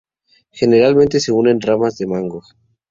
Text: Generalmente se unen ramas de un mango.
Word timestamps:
Generalmente 0.49 1.19
se 1.19 1.31
unen 1.31 1.61
ramas 1.61 1.95
de 1.99 2.05
un 2.05 2.11
mango. 2.13 2.43